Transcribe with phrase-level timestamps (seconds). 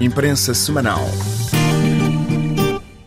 [0.00, 1.35] Imprensa Semanal.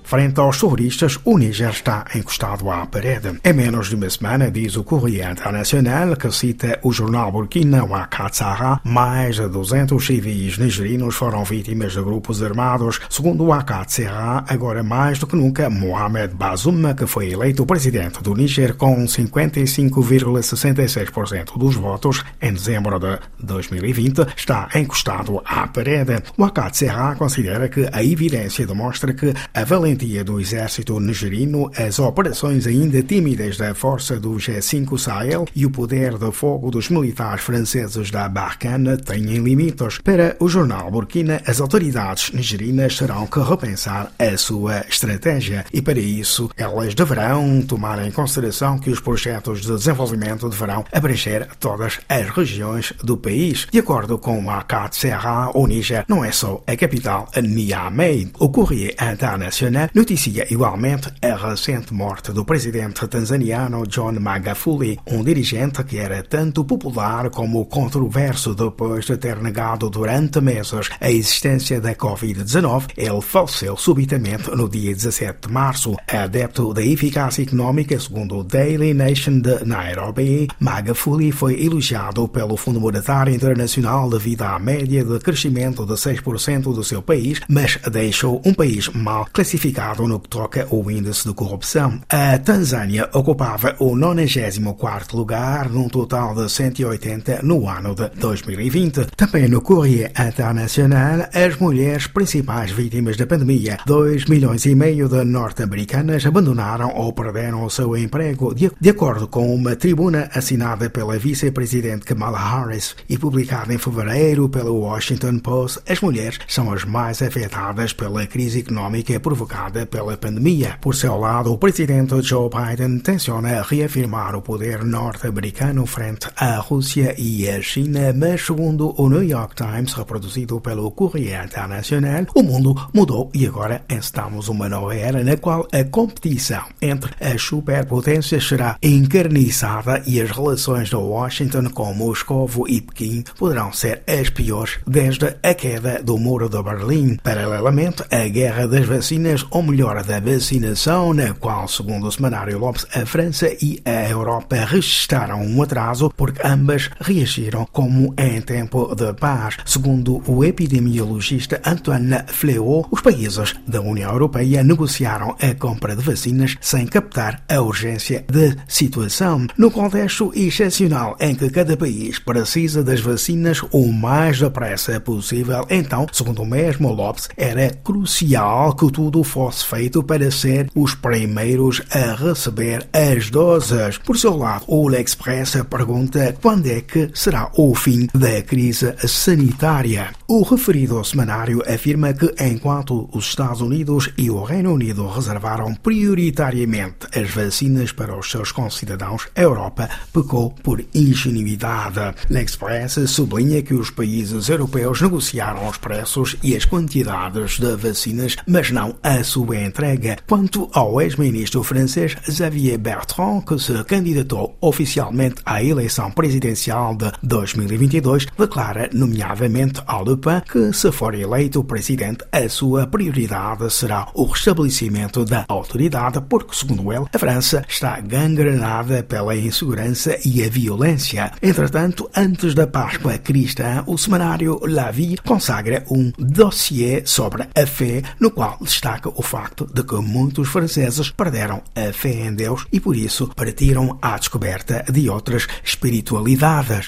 [0.10, 3.40] Frente aos terroristas, o Níger está encostado à parede.
[3.46, 8.82] Em menos de uma semana, diz o Correio Internacional, que cita o jornal Burkina Wakatsara,
[8.84, 13.00] mais de 200 civis nigerinos foram vítimas de grupos armados.
[13.08, 18.34] Segundo o Wakatsara, agora mais do que nunca, Mohamed Bazoum, que foi eleito presidente do
[18.34, 26.16] Níger com 55,66% dos votos em dezembro de 2020, está encostado à parede.
[26.36, 32.00] O Wakatsara considera que a evidência demonstra que a valentia valentia do exército nigerino, as
[32.00, 37.42] operações ainda tímidas da força do G5 Sahel e o poder de fogo dos militares
[37.42, 40.00] franceses da Barkhane têm limites.
[40.00, 46.00] Para o jornal Burkina, as autoridades nigerinas terão que repensar a sua estratégia e, para
[46.00, 52.30] isso, elas deverão tomar em consideração que os projetos de desenvolvimento deverão abranger todas as
[52.30, 53.68] regiões do país.
[53.72, 58.32] De acordo com a CAT Serra, o Níger não é só a capital Niamey.
[58.40, 65.84] O Courrier Internacional noticia igualmente a recente morte do presidente tanzaniano John Magufuli, um dirigente
[65.84, 71.96] que era tanto popular como controverso depois de ter negado durante meses a existência da
[71.96, 72.90] Covid-19.
[72.96, 75.96] Ele faleceu subitamente no dia 17 de março.
[76.08, 82.80] Adepto da eficácia económica, segundo o Daily Nation de Nairobi, Magufuli foi elogiado pelo Fundo
[82.80, 88.54] Monetário Internacional devido à média de crescimento de 6% do seu país, mas deixou um
[88.54, 92.02] país mal classificado no que toca ao índice de corrupção.
[92.10, 99.08] A Tanzânia ocupava o 94 lugar, num total de 180 no ano de 2020.
[99.16, 105.24] Também no Courrier Internacional, as mulheres principais vítimas da pandemia, 2 milhões e meio de
[105.24, 112.06] norte-americanas abandonaram ou perderam o seu emprego, de, acordo com uma tribuna assinada pela vice-presidente
[112.06, 115.80] Kamala Harris e publicada em fevereiro pela Washington Post.
[115.88, 120.78] As mulheres são as mais afetadas pela crise económica provocada pela pandemia.
[120.82, 127.16] Por seu lado, o presidente Joe Biden tenciona reafirmar o poder norte-americano frente à Rússia
[127.18, 132.76] e à China, mas segundo o New York Times, reproduzido pelo Correio Internacional, o mundo
[132.94, 138.78] mudou e agora estamos uma nova era na qual a competição entre as superpotências será
[138.82, 145.36] encarniçada e as relações de Washington com Moscou e Pequim poderão ser as piores desde
[145.44, 147.18] a queda do Muro de Berlim.
[147.24, 152.86] Paralelamente, a guerra das vacinas ou melhor, da vacinação, na qual, segundo o semanário Lopes,
[152.96, 159.12] a França e a Europa registraram um atraso porque ambas reagiram como em tempo de
[159.16, 159.58] paz.
[159.66, 166.56] Segundo o epidemiologista Antoine Fleau, os países da União Europeia negociaram a compra de vacinas
[166.62, 169.46] sem captar a urgência da situação.
[169.58, 176.08] No contexto excepcional em que cada país precisa das vacinas o mais depressa possível, então,
[176.14, 181.82] segundo o mesmo Lopes, era crucial que tudo fosse fosse feito para ser os primeiros
[181.92, 183.98] a receber as doses.
[183.98, 190.12] Por seu lado, o L'Express pergunta quando é que será o fim da crise sanitária.
[190.28, 197.08] O referido semanário afirma que enquanto os Estados Unidos e o Reino Unido reservaram prioritariamente
[197.16, 202.14] as vacinas para os seus concidadãos, a Europa pecou por ingenuidade.
[202.30, 208.70] L'Express sublinha que os países europeus negociaram os preços e as quantidades de vacinas, mas
[208.70, 210.18] não a sua entrega.
[210.28, 218.26] Quanto ao ex-ministro francês Xavier Bertrand, que se candidatou oficialmente à eleição presidencial de 2022,
[218.38, 224.26] declara, nomeadamente ao Le Pen, que se for eleito presidente, a sua prioridade será o
[224.26, 231.32] restabelecimento da autoridade, porque, segundo ele, a França está gangrenada pela insegurança e a violência.
[231.42, 238.02] Entretanto, antes da Páscoa cristã, o semanário La Vie consagra um dossiê sobre a fé,
[238.20, 242.80] no qual destaca o facto de que muitos franceses perderam a fé em Deus e
[242.80, 246.88] por isso partiram à descoberta de outras espiritualidades.